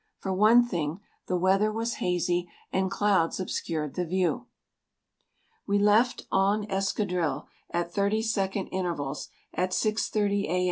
For 0.17 0.33
one 0.33 0.65
thing 0.65 0.99
the 1.27 1.37
weather 1.37 1.71
was 1.71 1.97
hazy 2.01 2.49
and 2.73 2.89
clouds 2.89 3.39
obscured 3.39 3.93
the 3.93 4.03
view. 4.03 4.47
We 5.67 5.77
left 5.77 6.25
en 6.33 6.65
escadrille, 6.71 7.45
at 7.69 7.93
30 7.93 8.23
second 8.23 8.65
intervals, 8.69 9.29
at 9.53 9.69
6:30 9.73 10.49
A. 10.49 10.59